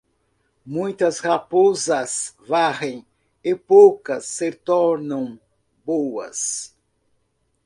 [0.65, 3.05] Muitas raposas varrem
[3.43, 5.39] e poucas se tornam
[5.85, 6.75] boas.